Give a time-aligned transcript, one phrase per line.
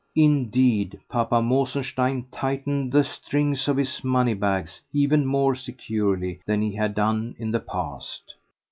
[0.15, 6.73] Indeed Papa Mosenstein tightened the strings of his money bags even more securely than he
[6.73, 8.33] had done in the past.